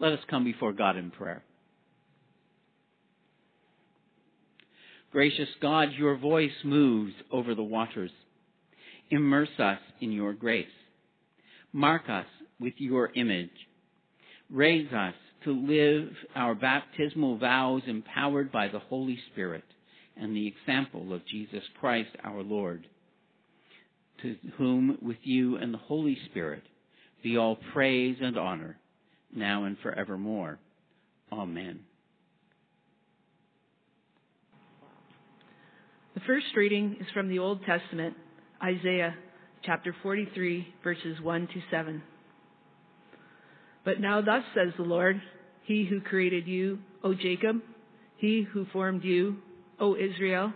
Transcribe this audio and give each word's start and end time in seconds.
Let 0.00 0.12
us 0.12 0.20
come 0.30 0.44
before 0.44 0.72
God 0.72 0.96
in 0.96 1.10
prayer. 1.10 1.42
Gracious 5.12 5.48
God, 5.60 5.88
your 5.96 6.16
voice 6.16 6.50
moves 6.64 7.12
over 7.30 7.54
the 7.54 7.62
waters. 7.62 8.10
Immerse 9.10 9.48
us 9.58 9.78
in 10.00 10.10
your 10.10 10.32
grace. 10.32 10.66
Mark 11.72 12.08
us 12.08 12.26
with 12.58 12.74
your 12.78 13.10
image. 13.14 13.50
Raise 14.48 14.90
us 14.92 15.14
to 15.44 15.52
live 15.52 16.12
our 16.34 16.54
baptismal 16.54 17.38
vows 17.38 17.82
empowered 17.86 18.50
by 18.50 18.68
the 18.68 18.78
Holy 18.78 19.18
Spirit 19.32 19.64
and 20.16 20.34
the 20.34 20.46
example 20.46 21.12
of 21.12 21.26
Jesus 21.26 21.62
Christ 21.78 22.10
our 22.24 22.42
Lord, 22.42 22.86
to 24.22 24.36
whom 24.56 24.98
with 25.02 25.16
you 25.22 25.56
and 25.56 25.74
the 25.74 25.78
Holy 25.78 26.16
Spirit 26.30 26.62
be 27.22 27.36
all 27.36 27.58
praise 27.72 28.16
and 28.20 28.38
honor, 28.38 28.78
now 29.34 29.64
and 29.64 29.76
forevermore. 29.78 30.58
Amen. 31.32 31.80
The 36.14 36.20
first 36.26 36.46
reading 36.56 36.96
is 37.00 37.06
from 37.14 37.28
the 37.28 37.38
Old 37.38 37.60
Testament, 37.64 38.16
Isaiah 38.62 39.14
chapter 39.64 39.94
43, 40.02 40.66
verses 40.82 41.20
1 41.22 41.46
to 41.48 41.60
7. 41.70 42.02
But 43.84 44.00
now 44.00 44.20
thus 44.20 44.42
says 44.54 44.72
the 44.76 44.82
Lord, 44.82 45.20
He 45.64 45.86
who 45.86 46.00
created 46.00 46.46
you, 46.46 46.78
O 47.04 47.14
Jacob, 47.14 47.56
He 48.16 48.42
who 48.42 48.66
formed 48.72 49.04
you, 49.04 49.36
O 49.78 49.96
Israel, 49.96 50.52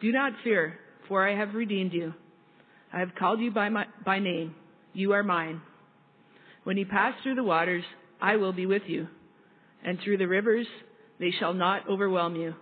do 0.00 0.12
not 0.12 0.32
fear, 0.42 0.78
for 1.08 1.26
I 1.26 1.36
have 1.36 1.54
redeemed 1.54 1.92
you. 1.92 2.14
I 2.92 2.98
have 2.98 3.14
called 3.18 3.40
you 3.40 3.50
by, 3.50 3.68
my, 3.68 3.86
by 4.04 4.18
name. 4.18 4.54
You 4.92 5.12
are 5.12 5.22
mine. 5.22 5.60
When 6.64 6.76
you 6.76 6.86
pass 6.86 7.14
through 7.22 7.36
the 7.36 7.44
waters, 7.44 7.84
I 8.20 8.36
will 8.36 8.52
be 8.52 8.66
with 8.66 8.82
you. 8.86 9.08
And 9.84 9.98
through 10.00 10.18
the 10.18 10.28
rivers, 10.28 10.66
they 11.18 11.30
shall 11.38 11.54
not 11.54 11.88
overwhelm 11.88 12.36
you. 12.36 12.54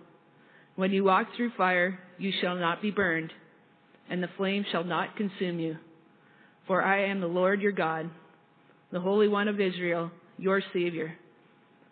When 0.75 0.91
you 0.91 1.03
walk 1.03 1.27
through 1.35 1.51
fire, 1.57 1.99
you 2.17 2.31
shall 2.41 2.55
not 2.55 2.81
be 2.81 2.91
burned, 2.91 3.33
and 4.09 4.23
the 4.23 4.29
flame 4.37 4.65
shall 4.71 4.83
not 4.83 5.17
consume 5.17 5.59
you. 5.59 5.77
For 6.67 6.81
I 6.81 7.05
am 7.09 7.19
the 7.19 7.27
Lord 7.27 7.61
your 7.61 7.73
God, 7.73 8.09
the 8.91 9.01
Holy 9.01 9.27
One 9.27 9.47
of 9.47 9.59
Israel, 9.59 10.11
your 10.37 10.61
Savior. 10.71 11.15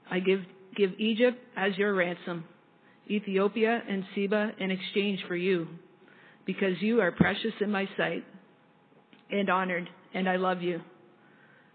I 0.09 0.19
give, 0.19 0.41
give 0.75 0.91
Egypt 0.97 1.37
as 1.57 1.77
your 1.77 1.93
ransom, 1.93 2.45
Ethiopia 3.09 3.81
and 3.89 4.05
Seba 4.15 4.51
in 4.57 4.71
exchange 4.71 5.19
for 5.27 5.35
you, 5.35 5.67
because 6.45 6.81
you 6.81 7.01
are 7.01 7.11
precious 7.11 7.53
in 7.59 7.71
my 7.71 7.89
sight 7.97 8.23
and 9.29 9.49
honored, 9.49 9.89
and 10.13 10.29
I 10.29 10.37
love 10.37 10.61
you. 10.61 10.81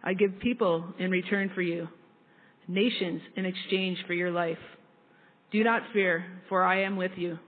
I 0.03 0.15
give 0.15 0.41
people 0.41 0.85
in 0.99 1.11
return 1.11 1.51
for 1.55 1.63
you, 1.63 1.89
nations 2.67 3.23
in 3.37 3.47
exchange 3.47 3.99
for 4.07 4.15
your 4.15 4.31
life. 4.31 4.59
Do 5.53 5.63
not 5.63 5.83
fear, 5.93 6.25
for 6.49 6.65
I 6.65 6.83
am 6.83 6.97
with 6.97 7.13
you. 7.17 7.39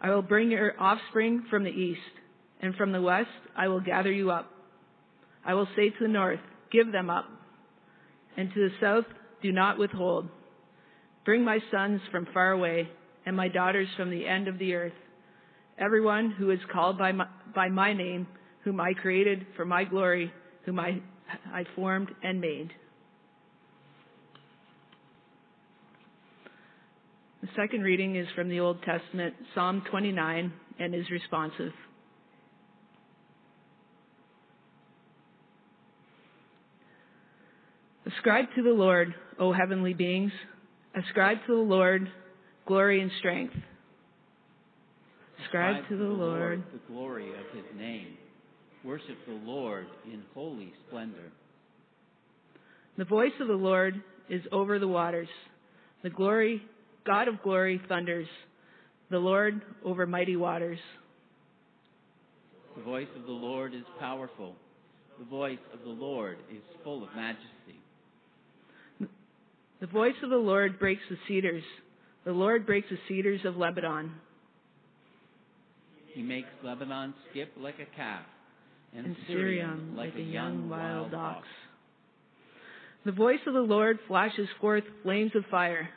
I 0.00 0.10
will 0.10 0.22
bring 0.22 0.50
your 0.50 0.80
offspring 0.80 1.44
from 1.50 1.64
the 1.64 1.70
east, 1.70 2.00
and 2.60 2.74
from 2.74 2.92
the 2.92 3.02
west 3.02 3.28
I 3.56 3.68
will 3.68 3.80
gather 3.80 4.12
you 4.12 4.30
up. 4.30 4.50
I 5.44 5.54
will 5.54 5.68
say 5.76 5.90
to 5.90 5.96
the 6.00 6.08
north, 6.08 6.40
Give 6.72 6.90
them 6.90 7.10
up, 7.10 7.26
and 8.36 8.52
to 8.52 8.68
the 8.68 8.74
south, 8.80 9.04
Do 9.42 9.52
not 9.52 9.78
withhold. 9.78 10.28
Bring 11.24 11.44
my 11.44 11.58
sons 11.70 12.00
from 12.10 12.28
far 12.32 12.52
away, 12.52 12.88
and 13.26 13.36
my 13.36 13.48
daughters 13.48 13.88
from 13.96 14.10
the 14.10 14.26
end 14.26 14.48
of 14.48 14.58
the 14.58 14.74
earth. 14.74 14.92
Everyone 15.78 16.30
who 16.30 16.50
is 16.50 16.60
called 16.72 16.98
by 16.98 17.12
my, 17.12 17.26
by 17.54 17.68
my 17.68 17.92
name, 17.92 18.26
whom 18.64 18.80
I 18.80 18.94
created 18.94 19.46
for 19.56 19.64
my 19.64 19.84
glory, 19.84 20.32
whom 20.64 20.78
I, 20.78 21.00
I 21.52 21.64
formed 21.74 22.10
and 22.22 22.40
made. 22.40 22.72
The 27.42 27.48
second 27.54 27.82
reading 27.82 28.16
is 28.16 28.26
from 28.34 28.48
the 28.48 28.60
Old 28.60 28.82
Testament, 28.82 29.34
Psalm 29.54 29.82
29, 29.90 30.52
and 30.78 30.94
is 30.94 31.10
responsive. 31.10 31.72
Ascribe 38.06 38.46
to 38.56 38.62
the 38.62 38.70
Lord, 38.70 39.14
O 39.38 39.52
heavenly 39.52 39.94
beings. 39.94 40.32
Ascribe 40.94 41.38
to 41.46 41.54
the 41.54 41.62
Lord 41.62 42.08
glory 42.66 43.00
and 43.00 43.10
strength. 43.18 43.54
Ascribe 45.44 45.88
to 45.88 45.96
the 45.96 46.04
Lord 46.04 46.64
the 46.72 46.92
glory 46.92 47.28
of 47.28 47.46
his 47.54 47.64
name. 47.78 48.16
Worship 48.86 49.18
the 49.26 49.40
Lord 49.44 49.86
in 50.04 50.22
holy 50.32 50.72
splendor. 50.86 51.32
The 52.96 53.04
voice 53.04 53.32
of 53.40 53.48
the 53.48 53.54
Lord 53.54 54.00
is 54.30 54.42
over 54.52 54.78
the 54.78 54.86
waters. 54.86 55.28
The 56.02 56.10
glory 56.10 56.62
God 57.04 57.28
of 57.28 57.42
glory 57.42 57.80
thunders, 57.88 58.26
the 59.10 59.18
Lord 59.18 59.60
over 59.84 60.06
mighty 60.06 60.36
waters. 60.36 60.78
The 62.76 62.82
voice 62.82 63.08
of 63.16 63.26
the 63.26 63.32
Lord 63.32 63.74
is 63.74 63.84
powerful. 63.98 64.54
The 65.18 65.24
voice 65.24 65.58
of 65.72 65.80
the 65.80 65.88
Lord 65.88 66.36
is 66.50 66.62
full 66.84 67.02
of 67.04 67.08
majesty. 67.16 67.80
The 69.80 69.86
voice 69.86 70.14
of 70.22 70.30
the 70.30 70.36
Lord 70.36 70.78
breaks 70.78 71.02
the 71.08 71.16
cedars. 71.28 71.62
The 72.24 72.32
Lord 72.32 72.66
breaks 72.66 72.88
the 72.90 72.98
cedars 73.08 73.40
of 73.44 73.56
Lebanon. 73.56 74.12
He 76.12 76.22
makes 76.22 76.48
Lebanon 76.64 77.14
skip 77.30 77.52
like 77.58 77.76
a 77.76 77.96
calf, 77.96 78.24
and, 78.96 79.16
Sirion 79.28 79.96
like, 79.96 80.14
a 80.16 80.22
young 80.22 80.68
wild 80.68 81.14
ox. 81.14 81.46
The 83.04 83.12
voice 83.12 83.38
of 83.46 83.54
the 83.54 83.60
Lord 83.60 83.98
flashes 84.08 84.48
forth 84.60 84.84
flames 85.02 85.32
of 85.34 85.44
fire. 85.50 85.88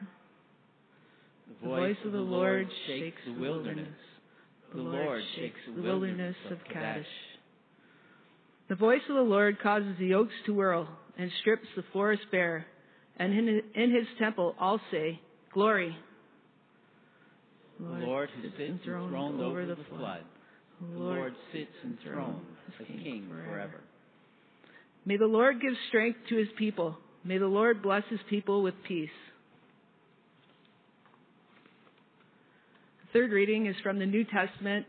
The 1.61 1.67
voice 1.67 1.97
of 2.05 2.11
the 2.11 2.19
Lord 2.19 2.67
shakes 2.85 3.17
the 3.25 3.39
wilderness. 3.39 3.87
The 4.73 4.81
Lord 4.81 5.23
shakes 5.35 5.59
the 5.75 5.81
wilderness 5.81 6.35
of 6.51 6.59
Kadesh. 6.71 7.05
The 8.69 8.75
voice 8.75 9.01
of 9.09 9.15
the 9.15 9.21
Lord 9.21 9.59
causes 9.59 9.95
the 9.97 10.13
oaks 10.13 10.33
to 10.45 10.53
whirl 10.53 10.87
and 11.17 11.31
strips 11.41 11.65
the 11.75 11.83
forest 11.91 12.21
bare. 12.31 12.67
And 13.17 13.33
in 13.33 13.61
in 13.73 13.91
his 13.91 14.05
temple 14.19 14.55
all 14.59 14.79
say, 14.91 15.19
Glory. 15.51 15.97
The 17.79 17.85
Lord 17.85 18.29
who 18.35 18.43
sits 18.43 18.59
enthroned 18.59 19.41
over 19.41 19.65
the 19.65 19.77
flood. 19.89 20.21
The 20.81 20.99
Lord 20.99 21.33
sits 21.51 21.71
enthroned 21.83 22.41
as 22.67 22.87
king 22.87 23.27
forever. 23.29 23.81
May 25.05 25.17
the 25.17 25.25
Lord 25.25 25.61
give 25.61 25.73
strength 25.89 26.19
to 26.29 26.37
his 26.37 26.47
people. 26.57 26.97
May 27.23 27.37
the 27.37 27.47
Lord 27.47 27.81
bless 27.81 28.03
his 28.09 28.19
people 28.29 28.63
with 28.63 28.75
peace. 28.87 29.09
The 33.01 33.19
third 33.19 33.31
reading 33.31 33.65
is 33.65 33.75
from 33.83 33.99
the 33.99 34.05
New 34.05 34.23
Testament, 34.23 34.85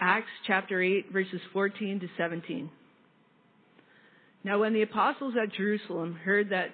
Acts 0.00 0.30
chapter 0.46 0.80
8, 0.80 1.12
verses 1.12 1.40
14 1.52 2.00
to 2.00 2.08
17. 2.16 2.70
Now, 4.44 4.60
when 4.60 4.72
the 4.72 4.82
apostles 4.82 5.34
at 5.42 5.52
Jerusalem 5.54 6.14
heard 6.14 6.50
that 6.50 6.68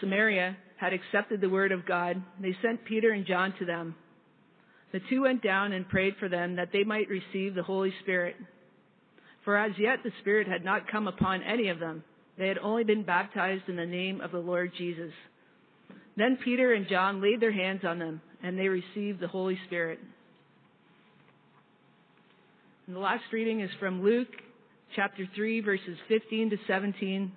Samaria 0.00 0.56
had 0.76 0.92
accepted 0.92 1.40
the 1.40 1.48
word 1.48 1.72
of 1.72 1.86
God, 1.86 2.22
they 2.40 2.54
sent 2.60 2.84
Peter 2.84 3.12
and 3.12 3.24
John 3.24 3.54
to 3.58 3.64
them. 3.64 3.94
The 4.92 5.00
two 5.08 5.22
went 5.22 5.42
down 5.42 5.72
and 5.72 5.88
prayed 5.88 6.14
for 6.20 6.28
them 6.28 6.56
that 6.56 6.68
they 6.72 6.84
might 6.84 7.08
receive 7.08 7.54
the 7.54 7.62
Holy 7.62 7.92
Spirit. 8.02 8.36
For 9.44 9.56
as 9.56 9.72
yet 9.78 10.00
the 10.04 10.12
Spirit 10.20 10.46
had 10.46 10.64
not 10.64 10.90
come 10.90 11.08
upon 11.08 11.42
any 11.42 11.68
of 11.68 11.80
them. 11.80 12.04
They 12.38 12.48
had 12.48 12.58
only 12.58 12.84
been 12.84 13.02
baptized 13.02 13.68
in 13.68 13.76
the 13.76 13.86
name 13.86 14.20
of 14.20 14.32
the 14.32 14.38
Lord 14.38 14.72
Jesus. 14.76 15.12
Then 16.16 16.38
Peter 16.44 16.74
and 16.74 16.86
John 16.88 17.22
laid 17.22 17.40
their 17.40 17.52
hands 17.52 17.82
on 17.84 17.98
them, 17.98 18.20
and 18.42 18.58
they 18.58 18.68
received 18.68 19.20
the 19.20 19.28
Holy 19.28 19.58
Spirit. 19.66 19.98
And 22.86 22.94
the 22.94 23.00
last 23.00 23.24
reading 23.32 23.60
is 23.60 23.70
from 23.80 24.02
Luke 24.02 24.28
chapter 24.94 25.26
3, 25.34 25.60
verses 25.60 25.96
15 26.08 26.50
to 26.50 26.56
17 26.66 27.32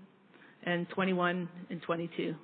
and 0.64 0.90
21 0.90 1.48
and 1.70 1.82
22. 1.82 2.36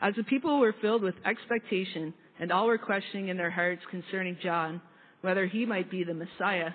As 0.00 0.14
the 0.16 0.24
people 0.24 0.58
were 0.58 0.74
filled 0.80 1.02
with 1.02 1.14
expectation, 1.24 2.14
and 2.38 2.50
all 2.50 2.66
were 2.66 2.78
questioning 2.78 3.28
in 3.28 3.36
their 3.36 3.50
hearts 3.50 3.82
concerning 3.90 4.38
John, 4.42 4.80
whether 5.20 5.46
he 5.46 5.66
might 5.66 5.90
be 5.90 6.04
the 6.04 6.14
Messiah, 6.14 6.70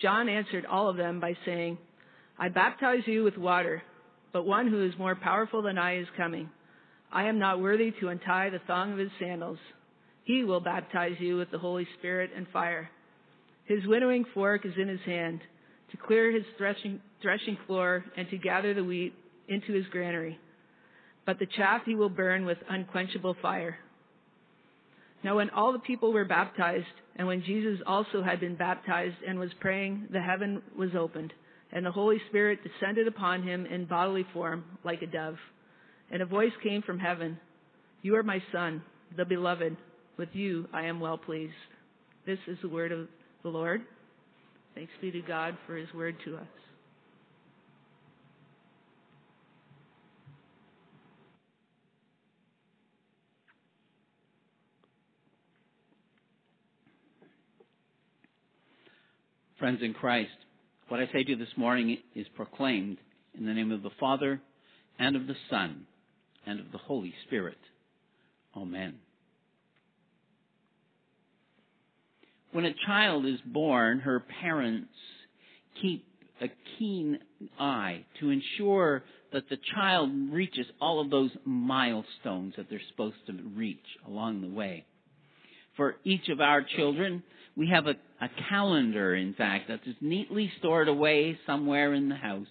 John 0.00 0.28
answered 0.28 0.66
all 0.66 0.88
of 0.88 0.96
them 0.96 1.20
by 1.20 1.34
saying, 1.44 1.78
I 2.38 2.48
baptize 2.48 3.02
you 3.06 3.24
with 3.24 3.36
water, 3.36 3.82
but 4.32 4.46
one 4.46 4.68
who 4.68 4.86
is 4.86 4.92
more 4.98 5.14
powerful 5.14 5.62
than 5.62 5.78
I 5.78 5.98
is 5.98 6.06
coming. 6.16 6.50
I 7.12 7.24
am 7.24 7.38
not 7.38 7.60
worthy 7.60 7.92
to 8.00 8.08
untie 8.08 8.50
the 8.50 8.60
thong 8.66 8.92
of 8.92 8.98
his 8.98 9.10
sandals. 9.18 9.58
He 10.24 10.44
will 10.44 10.60
baptize 10.60 11.16
you 11.18 11.36
with 11.36 11.50
the 11.50 11.58
Holy 11.58 11.86
Spirit 11.98 12.30
and 12.36 12.46
fire. 12.52 12.88
His 13.64 13.86
winnowing 13.86 14.24
fork 14.32 14.64
is 14.64 14.72
in 14.80 14.88
his 14.88 15.00
hand 15.04 15.40
to 15.90 15.96
clear 15.96 16.30
his 16.30 16.44
threshing, 16.56 17.00
threshing 17.20 17.58
floor 17.66 18.04
and 18.16 18.28
to 18.30 18.38
gather 18.38 18.74
the 18.74 18.84
wheat 18.84 19.12
into 19.48 19.72
his 19.72 19.86
granary. 19.90 20.38
But 21.26 21.38
the 21.38 21.46
chaff 21.46 21.82
he 21.84 21.94
will 21.94 22.08
burn 22.08 22.44
with 22.44 22.58
unquenchable 22.68 23.36
fire. 23.42 23.78
Now 25.22 25.36
when 25.36 25.50
all 25.50 25.72
the 25.72 25.78
people 25.78 26.12
were 26.12 26.24
baptized, 26.24 26.86
and 27.16 27.26
when 27.26 27.42
Jesus 27.42 27.80
also 27.86 28.22
had 28.22 28.40
been 28.40 28.56
baptized 28.56 29.16
and 29.26 29.38
was 29.38 29.50
praying, 29.60 30.08
the 30.10 30.20
heaven 30.20 30.62
was 30.76 30.90
opened, 30.98 31.32
And 31.72 31.84
the 31.84 31.92
Holy 31.92 32.18
Spirit 32.28 32.60
descended 32.62 33.06
upon 33.06 33.42
him 33.42 33.66
in 33.66 33.84
bodily 33.84 34.26
form 34.32 34.64
like 34.84 35.02
a 35.02 35.06
dove. 35.06 35.36
And 36.10 36.22
a 36.22 36.26
voice 36.26 36.52
came 36.62 36.82
from 36.82 36.98
heaven 36.98 37.38
You 38.02 38.16
are 38.16 38.22
my 38.22 38.42
Son, 38.52 38.82
the 39.16 39.24
beloved. 39.24 39.76
With 40.16 40.30
you 40.32 40.68
I 40.72 40.84
am 40.86 41.00
well 41.00 41.18
pleased. 41.18 41.52
This 42.26 42.38
is 42.46 42.58
the 42.62 42.68
word 42.68 42.92
of 42.92 43.08
the 43.42 43.48
Lord. 43.48 43.82
Thanks 44.74 44.92
be 45.00 45.10
to 45.10 45.20
God 45.20 45.56
for 45.66 45.76
his 45.76 45.92
word 45.94 46.16
to 46.24 46.36
us. 46.36 46.69
Friends 59.60 59.80
in 59.82 59.92
Christ, 59.92 60.30
what 60.88 61.00
I 61.00 61.06
say 61.12 61.22
to 61.22 61.30
you 61.32 61.36
this 61.36 61.54
morning 61.54 61.98
is 62.14 62.26
proclaimed 62.34 62.96
in 63.36 63.44
the 63.44 63.52
name 63.52 63.70
of 63.70 63.82
the 63.82 63.90
Father, 64.00 64.40
and 64.98 65.14
of 65.14 65.26
the 65.26 65.36
Son, 65.50 65.84
and 66.46 66.60
of 66.60 66.72
the 66.72 66.78
Holy 66.78 67.12
Spirit. 67.26 67.58
Amen. 68.56 68.94
When 72.52 72.64
a 72.64 72.72
child 72.86 73.26
is 73.26 73.38
born, 73.44 74.00
her 74.00 74.24
parents 74.40 74.94
keep 75.82 76.06
a 76.40 76.46
keen 76.78 77.18
eye 77.58 78.06
to 78.20 78.30
ensure 78.30 79.02
that 79.34 79.50
the 79.50 79.58
child 79.74 80.10
reaches 80.32 80.66
all 80.80 81.02
of 81.02 81.10
those 81.10 81.32
milestones 81.44 82.54
that 82.56 82.70
they're 82.70 82.80
supposed 82.88 83.16
to 83.26 83.34
reach 83.54 83.76
along 84.08 84.40
the 84.40 84.48
way. 84.48 84.86
For 85.80 85.96
each 86.04 86.28
of 86.28 86.42
our 86.42 86.60
children, 86.76 87.22
we 87.56 87.68
have 87.68 87.86
a, 87.86 87.94
a 88.22 88.28
calendar, 88.50 89.14
in 89.14 89.32
fact, 89.32 89.68
that 89.68 89.80
is 89.86 89.94
neatly 90.02 90.52
stored 90.58 90.88
away 90.88 91.38
somewhere 91.46 91.94
in 91.94 92.10
the 92.10 92.16
house 92.16 92.48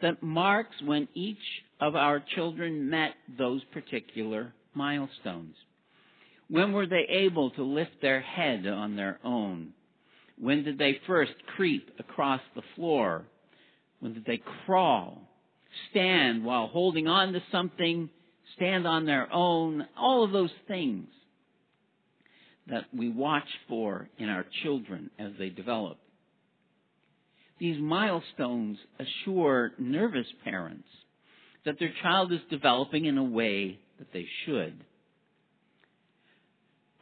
that 0.00 0.22
marks 0.22 0.76
when 0.86 1.06
each 1.12 1.36
of 1.78 1.94
our 1.94 2.24
children 2.34 2.88
met 2.88 3.10
those 3.36 3.62
particular 3.74 4.54
milestones. 4.72 5.56
When 6.48 6.72
were 6.72 6.86
they 6.86 7.04
able 7.06 7.50
to 7.50 7.62
lift 7.62 8.00
their 8.00 8.22
head 8.22 8.66
on 8.66 8.96
their 8.96 9.18
own? 9.22 9.74
When 10.38 10.64
did 10.64 10.78
they 10.78 11.00
first 11.06 11.34
creep 11.56 11.90
across 11.98 12.40
the 12.56 12.62
floor? 12.76 13.26
When 13.98 14.14
did 14.14 14.24
they 14.24 14.40
crawl? 14.64 15.28
Stand 15.90 16.46
while 16.46 16.68
holding 16.68 17.08
on 17.08 17.34
to 17.34 17.42
something? 17.52 18.08
Stand 18.56 18.86
on 18.86 19.04
their 19.04 19.30
own? 19.30 19.86
All 19.98 20.24
of 20.24 20.32
those 20.32 20.48
things 20.66 21.08
that 22.70 22.84
we 22.96 23.08
watch 23.08 23.48
for 23.68 24.08
in 24.18 24.28
our 24.28 24.44
children 24.62 25.10
as 25.18 25.32
they 25.38 25.48
develop. 25.48 25.98
These 27.58 27.80
milestones 27.80 28.78
assure 28.98 29.72
nervous 29.78 30.26
parents 30.44 30.88
that 31.64 31.78
their 31.78 31.92
child 32.02 32.32
is 32.32 32.40
developing 32.48 33.04
in 33.04 33.18
a 33.18 33.24
way 33.24 33.78
that 33.98 34.12
they 34.12 34.26
should. 34.46 34.82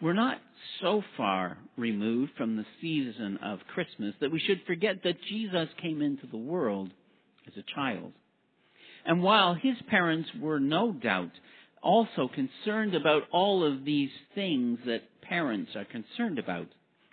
We're 0.00 0.14
not 0.14 0.38
so 0.80 1.02
far 1.16 1.58
removed 1.76 2.32
from 2.36 2.56
the 2.56 2.66
season 2.80 3.38
of 3.42 3.58
Christmas 3.74 4.14
that 4.20 4.32
we 4.32 4.40
should 4.40 4.62
forget 4.66 5.02
that 5.04 5.22
Jesus 5.28 5.68
came 5.80 6.02
into 6.02 6.26
the 6.26 6.36
world 6.36 6.90
as 7.46 7.54
a 7.56 7.74
child. 7.74 8.12
And 9.04 9.22
while 9.22 9.54
his 9.54 9.76
parents 9.88 10.28
were 10.40 10.60
no 10.60 10.92
doubt 10.92 11.30
also 11.82 12.28
concerned 12.28 12.94
about 12.94 13.22
all 13.30 13.64
of 13.64 13.84
these 13.84 14.10
things 14.34 14.78
that 14.86 15.20
parents 15.22 15.72
are 15.76 15.84
concerned 15.84 16.38
about, 16.38 16.66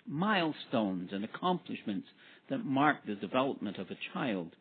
milestones 0.06 1.10
and 1.12 1.24
accomplishments 1.24 2.08
that 2.48 2.64
mark 2.64 2.98
the 3.06 3.14
development 3.14 3.78
of 3.78 3.90
a 3.90 3.98
child. 4.12 4.54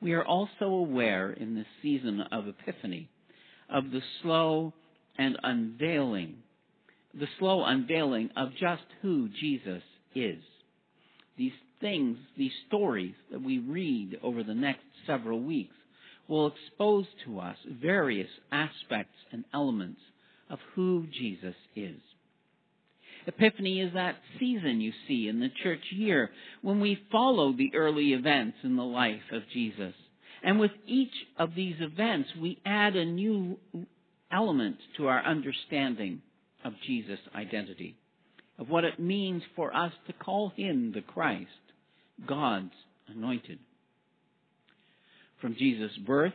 We 0.00 0.12
are 0.12 0.24
also 0.24 0.66
aware 0.66 1.32
in 1.32 1.54
this 1.54 1.66
season 1.82 2.20
of 2.32 2.48
Epiphany 2.48 3.08
of 3.70 3.90
the 3.90 4.02
slow 4.22 4.74
and 5.18 5.38
unveiling, 5.42 6.36
the 7.14 7.28
slow 7.38 7.64
unveiling 7.64 8.30
of 8.36 8.50
just 8.60 8.84
who 9.02 9.28
Jesus 9.40 9.82
is. 10.14 10.42
These 11.38 11.52
things, 11.80 12.18
these 12.36 12.52
stories 12.68 13.14
that 13.30 13.42
we 13.42 13.58
read 13.58 14.18
over 14.22 14.42
the 14.42 14.54
next 14.54 14.84
several 15.06 15.40
weeks 15.40 15.74
will 16.28 16.48
expose 16.48 17.06
to 17.24 17.40
us 17.40 17.56
various 17.68 18.28
aspects 18.50 19.16
and 19.32 19.44
elements 19.54 20.00
of 20.50 20.58
who 20.74 21.06
Jesus 21.12 21.54
is. 21.74 22.00
Epiphany 23.26 23.80
is 23.80 23.92
that 23.94 24.16
season 24.38 24.80
you 24.80 24.92
see 25.08 25.26
in 25.28 25.40
the 25.40 25.50
church 25.62 25.80
year 25.90 26.30
when 26.62 26.80
we 26.80 27.02
follow 27.10 27.52
the 27.52 27.72
early 27.74 28.12
events 28.12 28.58
in 28.62 28.76
the 28.76 28.84
life 28.84 29.32
of 29.32 29.42
Jesus. 29.52 29.94
And 30.44 30.60
with 30.60 30.70
each 30.86 31.12
of 31.36 31.54
these 31.56 31.76
events, 31.80 32.28
we 32.40 32.60
add 32.64 32.94
a 32.94 33.04
new 33.04 33.58
element 34.30 34.76
to 34.96 35.08
our 35.08 35.24
understanding 35.24 36.22
of 36.64 36.74
Jesus' 36.86 37.18
identity, 37.34 37.96
of 38.58 38.68
what 38.68 38.84
it 38.84 39.00
means 39.00 39.42
for 39.56 39.74
us 39.74 39.92
to 40.06 40.12
call 40.12 40.52
him 40.56 40.92
the 40.92 41.00
Christ, 41.00 41.50
God's 42.26 42.74
anointed. 43.08 43.58
From 45.40 45.54
Jesus' 45.56 45.96
birth 46.06 46.32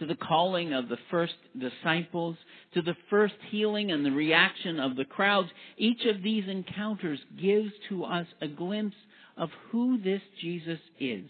to 0.00 0.06
the 0.06 0.16
calling 0.16 0.72
of 0.72 0.88
the 0.88 0.98
first 1.10 1.34
disciples, 1.58 2.36
to 2.72 2.80
the 2.80 2.96
first 3.10 3.34
healing 3.50 3.92
and 3.92 4.04
the 4.04 4.10
reaction 4.10 4.80
of 4.80 4.96
the 4.96 5.04
crowds, 5.04 5.50
each 5.76 6.06
of 6.06 6.22
these 6.22 6.44
encounters 6.48 7.20
gives 7.40 7.70
to 7.90 8.04
us 8.04 8.26
a 8.40 8.48
glimpse 8.48 8.96
of 9.36 9.50
who 9.70 10.00
this 10.00 10.22
Jesus 10.40 10.78
is, 10.98 11.26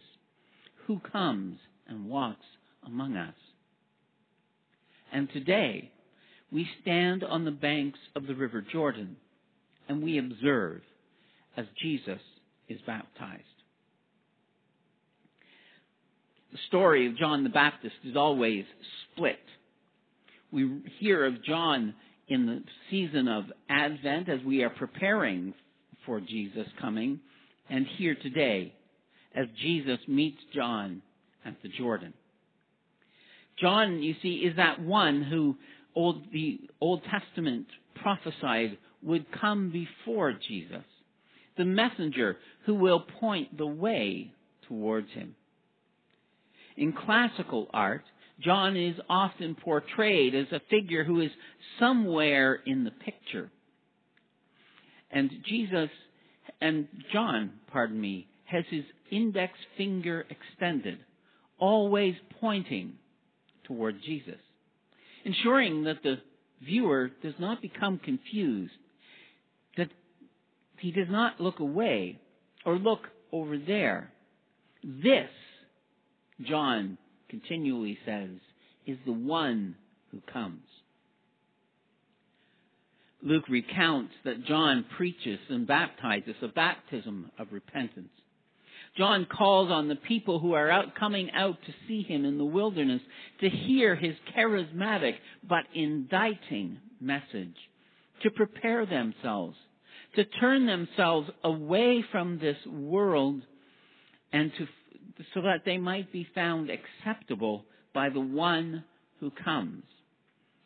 who 0.87 1.01
comes 1.01 1.59
and 1.89 2.09
walks 2.09 2.47
among 2.87 3.17
us. 3.17 3.35
And 5.13 5.29
today, 5.33 5.91
we 6.53 6.69
stand 6.81 7.25
on 7.25 7.45
the 7.45 7.51
banks 7.51 7.99
of 8.15 8.29
the 8.29 8.35
River 8.37 8.65
Jordan 8.73 9.17
and 9.89 10.03
we 10.03 10.19
observe 10.19 10.83
as 11.57 11.67
Jesus 11.83 12.21
is 12.69 12.81
baptized 12.87 13.43
the 16.53 16.59
story 16.69 17.07
of 17.07 17.17
John 17.17 17.45
the 17.45 17.51
Baptist 17.51 17.95
is 18.05 18.17
always 18.17 18.65
split. 19.13 19.39
We 20.51 20.83
hear 20.99 21.27
of 21.27 21.45
John 21.45 21.95
in 22.29 22.47
the 22.47 22.63
season 22.91 23.29
of 23.29 23.45
Advent 23.69 24.29
as 24.29 24.41
we 24.45 24.63
are 24.63 24.71
preparing 24.71 25.55
for 26.07 26.21
Jesus 26.21 26.67
coming, 26.81 27.21
and 27.69 27.87
here 27.99 28.17
today 28.21 28.75
as 29.35 29.47
Jesus 29.61 29.99
meets 30.09 30.41
John 30.55 31.03
at 31.45 31.55
the 31.63 31.69
Jordan. 31.69 32.15
John, 33.61 34.03
you 34.03 34.15
see, 34.23 34.37
is 34.37 34.57
that 34.57 34.81
one 34.81 35.23
who 35.23 35.57
old, 35.95 36.25
the 36.33 36.61
Old 36.81 37.03
Testament 37.05 37.67
prophesied 38.03 38.79
would 39.03 39.27
come 39.33 39.71
before 39.71 40.33
Jesus, 40.33 40.85
the 41.57 41.65
messenger 41.65 42.39
who 42.67 42.75
will 42.75 43.01
point 43.21 43.57
the 43.57 43.67
way 43.67 44.33
towards 44.67 45.11
him. 45.11 45.37
In 46.81 46.95
classical 46.95 47.69
art, 47.75 48.05
John 48.43 48.75
is 48.75 48.97
often 49.07 49.55
portrayed 49.55 50.35
as 50.35 50.47
a 50.51 50.63
figure 50.71 51.05
who 51.05 51.21
is 51.21 51.31
somewhere 51.79 52.55
in 52.65 52.85
the 52.85 52.91
picture. 52.91 53.51
And 55.11 55.31
Jesus, 55.47 55.91
and 56.59 56.89
John, 57.13 57.51
pardon 57.71 58.01
me, 58.01 58.29
has 58.47 58.65
his 58.71 58.85
index 59.11 59.53
finger 59.77 60.25
extended, 60.31 61.01
always 61.59 62.15
pointing 62.41 62.95
toward 63.65 63.97
Jesus, 64.03 64.41
ensuring 65.27 65.85
that 65.85 66.03
the 66.03 66.17
viewer 66.65 67.11
does 67.23 67.35
not 67.39 67.61
become 67.61 67.99
confused, 67.99 68.73
that 69.77 69.91
he 70.79 70.93
does 70.93 71.09
not 71.11 71.43
look 71.43 71.59
away 71.59 72.19
or 72.65 72.79
look 72.79 73.01
over 73.33 73.59
there. 73.59 74.11
This 74.83 75.29
John 76.47 76.99
continually 77.29 77.99
says, 78.05 78.31
is 78.87 78.99
the 79.07 79.13
one 79.13 79.77
who 80.11 80.21
comes. 80.33 80.63
Luke 83.23 83.49
recounts 83.49 84.15
that 84.25 84.47
John 84.47 84.85
preaches 84.97 85.39
and 85.49 85.67
baptizes 85.67 86.37
a 86.43 86.49
baptism 86.49 87.31
of 87.39 87.49
repentance. 87.53 88.09
John 88.97 89.27
calls 89.27 89.71
on 89.71 89.89
the 89.89 89.97
people 89.97 90.41
who 90.41 90.55
are 90.55 90.71
out 90.71 90.95
coming 90.99 91.31
out 91.33 91.59
to 91.67 91.75
see 91.87 92.03
him 92.03 92.25
in 92.25 92.39
the 92.39 92.45
wilderness 92.45 93.03
to 93.41 93.49
hear 93.49 93.95
his 93.95 94.17
charismatic 94.37 95.15
but 95.49 95.65
indicting 95.75 96.79
message, 97.01 97.55
to 98.23 98.31
prepare 98.31 98.87
themselves, 98.87 99.57
to 100.17 100.25
turn 100.25 100.67
themselves 100.67 101.31
away 101.45 102.05
from 102.11 102.39
this 102.39 102.57
world 102.67 103.43
and 104.33 104.51
to 104.59 104.67
so 105.35 105.43
that 105.43 105.65
they 105.65 105.79
might 105.79 106.13
be 106.13 106.27
found 106.35 106.71
acceptable 106.71 107.65
by 107.93 108.09
the 108.09 108.21
one 108.21 108.85
who 109.21 109.31
comes. 109.31 109.85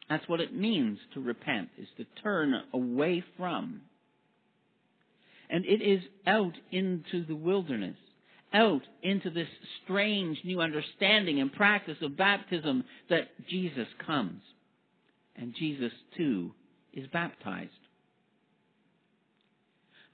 That's 0.09 0.29
what 0.29 0.41
it 0.41 0.55
means 0.55 0.99
to 1.15 1.21
repent, 1.21 1.71
is 1.79 1.89
to 1.97 2.05
turn 2.23 2.55
away 2.73 3.25
from. 3.37 3.81
And 5.49 5.65
it 5.65 5.83
is 5.83 6.03
out 6.27 6.55
into 6.71 7.25
the 7.27 7.35
wilderness, 7.35 7.97
out 8.53 8.83
into 9.03 9.31
this 9.31 9.49
strange 9.83 10.39
new 10.45 10.61
understanding 10.61 11.41
and 11.41 11.53
practice 11.53 11.97
of 12.03 12.17
baptism 12.17 12.85
that 13.11 13.29
Jesus 13.49 13.89
comes. 14.07 14.43
And 15.37 15.55
Jesus 15.59 15.93
too 16.17 16.53
is 16.93 17.07
baptized. 17.13 17.71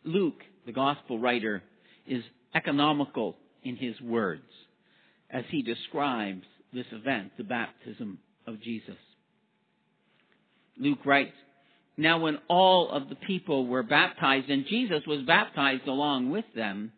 Luke, 0.04 0.42
the 0.66 0.72
gospel 0.72 1.18
writer, 1.18 1.62
is 2.06 2.22
economical 2.54 3.36
in 3.62 3.76
his 3.76 4.00
words 4.00 4.42
as 5.30 5.44
he 5.50 5.62
describes 5.62 6.44
this 6.72 6.86
event, 6.92 7.32
the 7.36 7.44
baptism 7.44 8.18
of 8.46 8.60
Jesus. 8.60 8.96
Luke 10.78 11.04
writes, 11.04 11.34
Now 11.96 12.20
when 12.20 12.38
all 12.48 12.90
of 12.90 13.08
the 13.08 13.16
people 13.16 13.66
were 13.66 13.82
baptized 13.82 14.48
and 14.48 14.66
Jesus 14.66 15.02
was 15.06 15.26
baptized 15.26 15.86
along 15.86 16.30
with 16.30 16.44
them, 16.54 16.92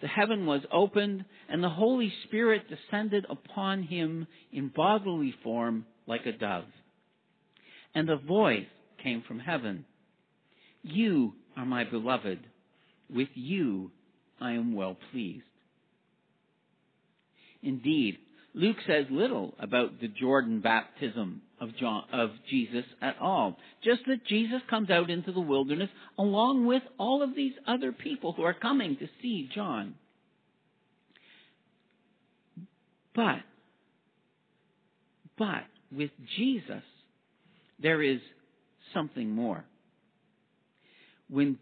the 0.00 0.08
heaven 0.08 0.46
was 0.46 0.62
opened 0.72 1.24
and 1.48 1.62
the 1.62 1.68
Holy 1.68 2.12
Spirit 2.24 2.62
descended 2.68 3.26
upon 3.28 3.82
him 3.82 4.26
in 4.52 4.68
bodily 4.74 5.34
form 5.42 5.84
like 6.06 6.26
a 6.26 6.32
dove. 6.32 6.64
And 7.94 8.08
a 8.08 8.16
voice 8.16 8.66
came 9.02 9.22
from 9.26 9.40
heaven. 9.40 9.84
You 10.82 11.34
are 11.56 11.66
my 11.66 11.84
beloved. 11.84 12.40
With 13.12 13.28
you 13.34 13.90
I 14.40 14.52
am 14.52 14.74
well 14.74 14.96
pleased. 15.10 15.44
Indeed, 17.62 18.18
Luke 18.54 18.78
says 18.86 19.06
little 19.10 19.54
about 19.60 20.00
the 20.00 20.08
Jordan 20.08 20.60
baptism 20.60 21.42
of, 21.60 21.76
John, 21.76 22.04
of 22.12 22.30
Jesus 22.48 22.84
at 23.00 23.16
all. 23.20 23.56
Just 23.84 24.00
that 24.06 24.26
Jesus 24.26 24.60
comes 24.68 24.90
out 24.90 25.10
into 25.10 25.30
the 25.30 25.40
wilderness 25.40 25.90
along 26.18 26.66
with 26.66 26.82
all 26.98 27.22
of 27.22 27.36
these 27.36 27.52
other 27.68 27.92
people 27.92 28.32
who 28.32 28.42
are 28.42 28.54
coming 28.54 28.96
to 28.96 29.08
see 29.22 29.48
John. 29.54 29.94
But, 33.14 33.40
but 35.38 35.64
with 35.92 36.10
Jesus, 36.36 36.82
there 37.80 38.02
is 38.02 38.20
something 38.94 39.30
more. 39.30 39.64
When 41.28 41.58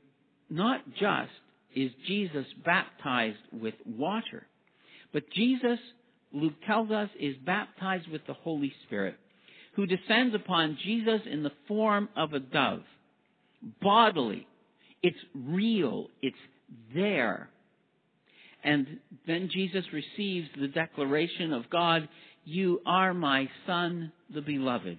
not 0.48 0.80
just 0.98 1.32
is 1.78 1.92
Jesus 2.08 2.46
baptized 2.64 3.38
with 3.52 3.74
water, 3.86 4.46
but 5.12 5.30
Jesus, 5.30 5.78
Luke 6.32 6.54
tells 6.66 6.90
us, 6.90 7.08
is 7.20 7.36
baptized 7.46 8.08
with 8.10 8.26
the 8.26 8.34
Holy 8.34 8.72
Spirit, 8.86 9.14
who 9.76 9.86
descends 9.86 10.34
upon 10.34 10.76
Jesus 10.84 11.20
in 11.30 11.44
the 11.44 11.52
form 11.68 12.08
of 12.16 12.32
a 12.32 12.40
dove, 12.40 12.82
bodily. 13.80 14.46
It's 15.02 15.18
real. 15.34 16.08
It's 16.20 16.36
there. 16.94 17.48
And 18.64 18.98
then 19.28 19.48
Jesus 19.52 19.84
receives 19.92 20.48
the 20.60 20.66
declaration 20.66 21.52
of 21.52 21.70
God, 21.70 22.08
You 22.44 22.80
are 22.86 23.14
my 23.14 23.48
Son, 23.66 24.10
the 24.34 24.42
Beloved. 24.42 24.98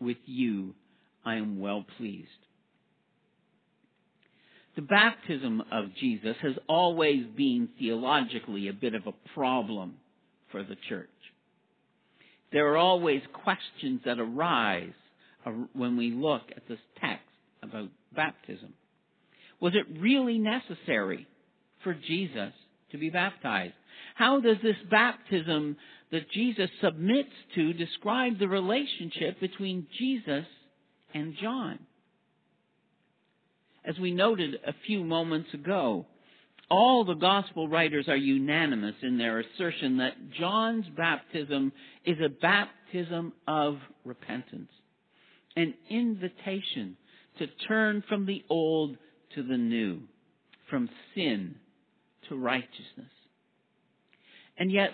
With 0.00 0.18
you 0.26 0.74
I 1.24 1.36
am 1.36 1.60
well 1.60 1.84
pleased. 1.96 2.28
The 4.76 4.82
baptism 4.82 5.62
of 5.70 5.94
Jesus 6.00 6.36
has 6.42 6.54
always 6.68 7.24
been 7.36 7.68
theologically 7.78 8.68
a 8.68 8.72
bit 8.72 8.94
of 8.94 9.06
a 9.06 9.14
problem 9.34 9.94
for 10.50 10.62
the 10.64 10.76
church. 10.88 11.08
There 12.52 12.72
are 12.72 12.76
always 12.76 13.22
questions 13.44 14.00
that 14.04 14.18
arise 14.18 14.92
when 15.74 15.96
we 15.96 16.10
look 16.10 16.42
at 16.56 16.66
this 16.68 16.78
text 17.00 17.24
about 17.62 17.88
baptism. 18.14 18.74
Was 19.60 19.74
it 19.74 20.00
really 20.00 20.38
necessary 20.38 21.26
for 21.82 21.94
Jesus 21.94 22.52
to 22.92 22.98
be 22.98 23.10
baptized? 23.10 23.74
How 24.14 24.40
does 24.40 24.56
this 24.62 24.76
baptism 24.90 25.76
that 26.10 26.30
Jesus 26.30 26.70
submits 26.80 27.32
to 27.54 27.72
describe 27.72 28.38
the 28.38 28.48
relationship 28.48 29.40
between 29.40 29.86
Jesus 29.98 30.46
and 31.12 31.34
John? 31.40 31.78
As 33.84 33.98
we 33.98 34.12
noted 34.12 34.56
a 34.66 34.74
few 34.86 35.04
moments 35.04 35.52
ago, 35.52 36.06
all 36.70 37.04
the 37.04 37.14
gospel 37.14 37.68
writers 37.68 38.08
are 38.08 38.16
unanimous 38.16 38.94
in 39.02 39.18
their 39.18 39.40
assertion 39.40 39.98
that 39.98 40.30
John's 40.38 40.86
baptism 40.96 41.72
is 42.04 42.16
a 42.24 42.28
baptism 42.28 43.32
of 43.46 43.76
repentance, 44.04 44.70
an 45.56 45.74
invitation 45.90 46.96
to 47.38 47.46
turn 47.68 48.02
from 48.08 48.26
the 48.26 48.42
old 48.48 48.96
to 49.34 49.42
the 49.42 49.58
new, 49.58 50.00
from 50.70 50.88
sin 51.14 51.56
to 52.28 52.36
righteousness. 52.36 53.10
And 54.56 54.70
yet, 54.70 54.90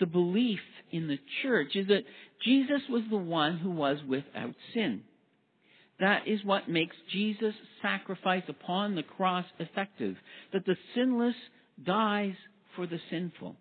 the 0.00 0.06
belief 0.06 0.60
in 0.90 1.06
the 1.06 1.18
church 1.42 1.76
is 1.76 1.86
that 1.88 2.04
Jesus 2.44 2.80
was 2.90 3.02
the 3.08 3.16
one 3.16 3.58
who 3.58 3.70
was 3.70 3.98
without 4.08 4.54
sin. 4.74 5.02
That 6.02 6.26
is 6.26 6.44
what 6.44 6.68
makes 6.68 6.96
Jesus' 7.12 7.54
sacrifice 7.80 8.42
upon 8.48 8.96
the 8.96 9.04
cross 9.04 9.44
effective. 9.60 10.16
That 10.52 10.66
the 10.66 10.74
sinless 10.96 11.36
dies 11.80 12.34
for 12.74 12.88
the 12.88 12.98
sinful. 13.08 13.54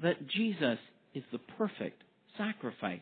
That 0.00 0.28
Jesus 0.28 0.78
is 1.12 1.24
the 1.32 1.40
perfect 1.58 2.04
sacrifice. 2.38 3.00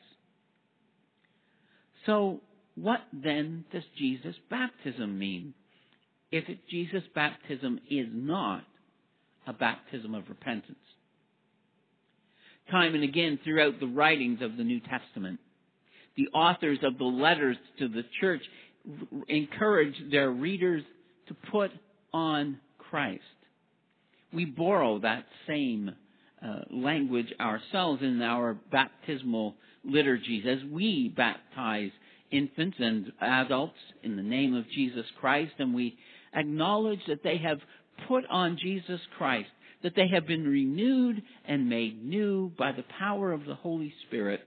So, 2.06 2.40
what 2.74 3.00
then 3.12 3.66
does 3.70 3.82
Jesus' 3.98 4.36
baptism 4.48 5.18
mean? 5.18 5.52
If 6.32 6.44
Jesus' 6.70 7.04
baptism 7.14 7.80
is 7.90 8.06
not 8.10 8.64
a 9.46 9.52
baptism 9.52 10.14
of 10.14 10.30
repentance. 10.30 10.78
Time 12.70 12.94
and 12.94 13.04
again 13.04 13.38
throughout 13.44 13.78
the 13.78 13.86
writings 13.86 14.40
of 14.40 14.56
the 14.56 14.64
New 14.64 14.80
Testament, 14.80 15.38
the 16.16 16.28
authors 16.28 16.78
of 16.82 16.98
the 16.98 17.04
letters 17.04 17.56
to 17.78 17.88
the 17.88 18.04
church 18.20 18.42
encourage 19.28 19.94
their 20.10 20.30
readers 20.30 20.82
to 21.28 21.34
put 21.50 21.70
on 22.12 22.58
Christ. 22.78 23.22
We 24.32 24.44
borrow 24.44 25.00
that 25.00 25.24
same 25.46 25.90
uh, 26.44 26.60
language 26.70 27.32
ourselves 27.40 28.02
in 28.02 28.20
our 28.20 28.54
baptismal 28.70 29.54
liturgies 29.84 30.44
as 30.46 30.58
we 30.70 31.12
baptize 31.14 31.90
infants 32.30 32.76
and 32.80 33.12
adults 33.20 33.78
in 34.02 34.16
the 34.16 34.22
name 34.22 34.54
of 34.54 34.68
Jesus 34.70 35.06
Christ 35.20 35.52
and 35.58 35.74
we 35.74 35.96
acknowledge 36.34 37.00
that 37.06 37.22
they 37.22 37.38
have 37.38 37.58
put 38.08 38.24
on 38.28 38.58
Jesus 38.60 39.00
Christ, 39.16 39.48
that 39.82 39.94
they 39.94 40.08
have 40.08 40.26
been 40.26 40.46
renewed 40.46 41.22
and 41.46 41.68
made 41.68 42.04
new 42.04 42.50
by 42.58 42.72
the 42.72 42.84
power 42.98 43.32
of 43.32 43.44
the 43.44 43.54
Holy 43.54 43.94
Spirit 44.06 44.40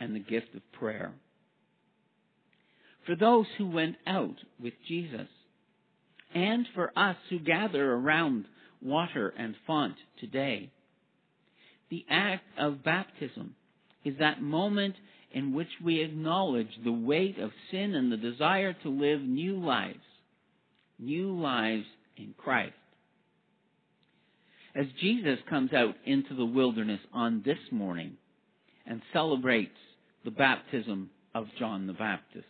and 0.00 0.14
the 0.14 0.20
gift 0.20 0.54
of 0.54 0.72
prayer. 0.72 1.12
For 3.06 3.14
those 3.14 3.46
who 3.56 3.68
went 3.68 3.96
out 4.06 4.36
with 4.60 4.74
Jesus, 4.88 5.28
and 6.34 6.66
for 6.74 6.92
us 6.96 7.16
who 7.30 7.38
gather 7.38 7.92
around 7.92 8.46
water 8.82 9.32
and 9.38 9.54
font 9.66 9.94
today, 10.18 10.70
the 11.88 12.04
act 12.10 12.44
of 12.58 12.82
baptism 12.84 13.54
is 14.04 14.14
that 14.18 14.42
moment 14.42 14.96
in 15.32 15.52
which 15.52 15.68
we 15.84 16.00
acknowledge 16.00 16.70
the 16.84 16.92
weight 16.92 17.38
of 17.38 17.50
sin 17.70 17.94
and 17.94 18.10
the 18.10 18.16
desire 18.16 18.74
to 18.82 18.88
live 18.88 19.20
new 19.20 19.56
lives, 19.56 19.98
new 20.98 21.38
lives 21.38 21.84
in 22.16 22.34
Christ. 22.36 22.74
As 24.74 24.86
Jesus 25.00 25.38
comes 25.48 25.72
out 25.72 25.94
into 26.04 26.34
the 26.34 26.44
wilderness 26.44 27.00
on 27.12 27.42
this 27.44 27.58
morning 27.70 28.16
and 28.86 29.00
celebrates 29.12 29.76
the 30.26 30.30
baptism 30.32 31.08
of 31.34 31.46
John 31.58 31.86
the 31.86 31.94
Baptist. 31.94 32.44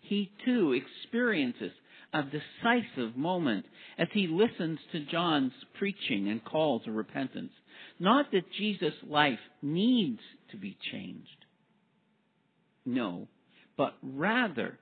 He 0.00 0.30
too 0.44 0.72
experiences 0.74 1.70
a 2.12 2.22
decisive 2.22 3.16
moment 3.16 3.64
as 3.96 4.08
he 4.12 4.26
listens 4.26 4.78
to 4.92 5.06
John's 5.06 5.52
preaching 5.78 6.28
and 6.28 6.44
call 6.44 6.80
to 6.80 6.90
repentance. 6.90 7.52
Not 7.98 8.32
that 8.32 8.52
Jesus' 8.58 8.92
life 9.08 9.38
needs 9.62 10.20
to 10.50 10.56
be 10.56 10.76
changed. 10.92 11.28
No, 12.84 13.28
but 13.76 13.94
rather 14.02 14.78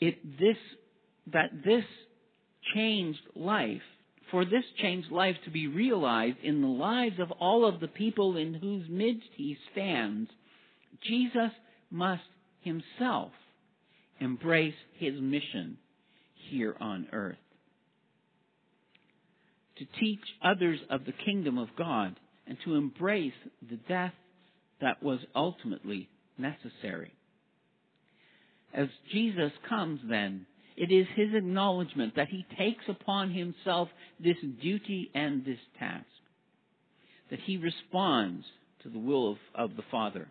it 0.00 0.38
this 0.38 0.56
that 1.32 1.50
this 1.64 1.84
changed 2.74 3.20
life 3.34 3.82
for 4.30 4.44
this 4.44 4.64
changed 4.80 5.10
life 5.10 5.36
to 5.44 5.50
be 5.50 5.66
realized 5.66 6.38
in 6.42 6.62
the 6.62 6.68
lives 6.68 7.18
of 7.18 7.30
all 7.32 7.66
of 7.66 7.80
the 7.80 7.88
people 7.88 8.36
in 8.36 8.54
whose 8.54 8.88
midst 8.88 9.28
he 9.34 9.56
stands 9.72 10.30
Jesus 11.02 11.52
must 11.90 12.22
himself 12.60 13.30
embrace 14.20 14.74
his 14.98 15.14
mission 15.20 15.78
here 16.50 16.76
on 16.80 17.06
earth. 17.12 17.36
To 19.78 19.84
teach 20.00 20.20
others 20.42 20.80
of 20.90 21.04
the 21.04 21.12
kingdom 21.12 21.56
of 21.58 21.68
God 21.76 22.16
and 22.46 22.58
to 22.64 22.74
embrace 22.74 23.32
the 23.70 23.76
death 23.88 24.14
that 24.80 25.02
was 25.02 25.20
ultimately 25.34 26.08
necessary. 26.36 27.12
As 28.74 28.88
Jesus 29.12 29.52
comes 29.68 30.00
then, 30.08 30.46
It 30.78 30.92
is 30.92 31.08
his 31.16 31.34
acknowledgement 31.34 32.14
that 32.14 32.28
he 32.28 32.46
takes 32.56 32.84
upon 32.88 33.32
himself 33.32 33.88
this 34.20 34.36
duty 34.62 35.10
and 35.12 35.44
this 35.44 35.58
task. 35.76 36.06
That 37.30 37.40
he 37.40 37.56
responds 37.56 38.44
to 38.84 38.88
the 38.88 38.98
will 39.00 39.32
of, 39.32 39.38
of 39.56 39.76
the 39.76 39.82
Father 39.90 40.28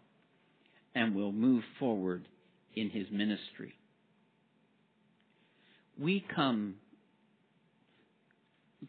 and 0.98 1.14
will 1.14 1.32
move 1.32 1.64
forward 1.80 2.28
in 2.76 2.90
his 2.90 3.06
ministry. 3.12 3.74
We 6.00 6.26
come 6.36 6.76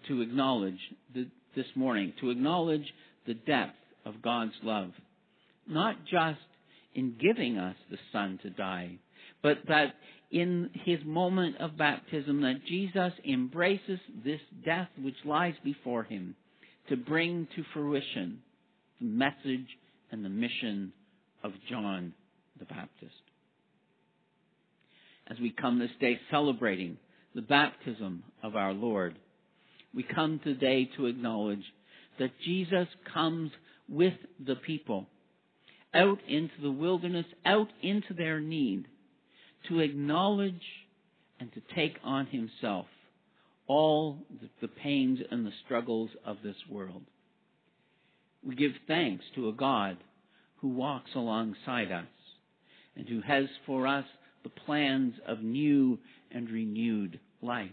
to 0.08 0.22
acknowledge 0.22 0.78
the, 1.14 1.28
this 1.54 1.66
morning, 1.74 2.14
to 2.22 2.30
acknowledge 2.30 2.86
the 3.26 3.34
depth 3.34 3.76
of 4.06 4.22
God's 4.22 4.54
love, 4.62 4.90
not 5.66 5.96
just 6.10 6.40
in 6.94 7.14
giving 7.20 7.58
us 7.58 7.76
the 7.90 7.98
Son 8.10 8.38
to 8.42 8.48
die, 8.48 8.98
but 9.42 9.58
that 9.68 9.94
in 10.30 10.70
his 10.86 11.00
moment 11.04 11.56
of 11.58 11.76
baptism 11.76 12.40
that 12.40 12.64
Jesus 12.66 13.12
embraces 13.30 14.00
this 14.24 14.40
death 14.64 14.88
which 14.98 15.14
lies 15.26 15.54
before 15.62 16.04
him 16.04 16.34
to 16.88 16.96
bring 16.96 17.46
to 17.54 17.62
fruition 17.74 18.38
the 18.98 19.06
message 19.06 19.68
and 20.10 20.24
the 20.24 20.30
mission 20.30 20.92
of 21.42 21.52
John 21.68 22.12
the 22.58 22.64
Baptist. 22.64 23.12
As 25.30 25.38
we 25.38 25.50
come 25.50 25.78
this 25.78 25.90
day 26.00 26.18
celebrating 26.30 26.96
the 27.34 27.42
baptism 27.42 28.24
of 28.42 28.56
our 28.56 28.72
Lord, 28.72 29.18
we 29.94 30.02
come 30.02 30.40
today 30.42 30.88
to 30.96 31.06
acknowledge 31.06 31.64
that 32.18 32.30
Jesus 32.44 32.88
comes 33.12 33.50
with 33.88 34.14
the 34.44 34.56
people 34.56 35.06
out 35.94 36.18
into 36.28 36.60
the 36.62 36.70
wilderness, 36.70 37.26
out 37.44 37.68
into 37.82 38.14
their 38.14 38.40
need, 38.40 38.86
to 39.68 39.80
acknowledge 39.80 40.62
and 41.40 41.52
to 41.54 41.62
take 41.74 41.98
on 42.04 42.26
himself 42.26 42.86
all 43.66 44.18
the 44.60 44.68
pains 44.68 45.20
and 45.30 45.46
the 45.46 45.52
struggles 45.64 46.10
of 46.24 46.38
this 46.42 46.56
world. 46.70 47.02
We 48.44 48.54
give 48.54 48.72
thanks 48.86 49.24
to 49.34 49.48
a 49.48 49.52
God 49.52 49.98
who 50.60 50.68
walks 50.68 51.10
alongside 51.14 51.92
us 51.92 52.06
and 52.96 53.08
who 53.08 53.20
has 53.22 53.44
for 53.66 53.86
us 53.86 54.04
the 54.42 54.50
plans 54.50 55.14
of 55.26 55.40
new 55.40 55.98
and 56.30 56.50
renewed 56.50 57.20
life. 57.42 57.70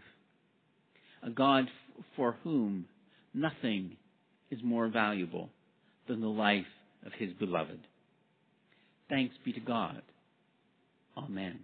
A 1.24 1.30
God 1.30 1.66
for 2.16 2.38
whom 2.44 2.86
nothing 3.34 3.98
is 4.52 4.60
more 4.64 4.88
valuable 4.88 5.50
than 6.08 6.22
the 6.22 6.28
life 6.28 6.66
of 7.06 7.14
his 7.14 7.32
beloved. 7.34 7.80
Thanks 9.10 9.36
be 9.44 9.54
to 9.54 9.60
God. 9.60 10.02
Amen. 11.18 11.60